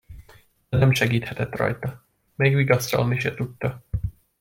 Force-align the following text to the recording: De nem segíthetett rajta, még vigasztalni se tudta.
De 0.69 0.77
nem 0.77 0.91
segíthetett 0.93 1.55
rajta, 1.55 2.05
még 2.35 2.55
vigasztalni 2.55 3.19
se 3.19 3.33
tudta. 3.33 3.83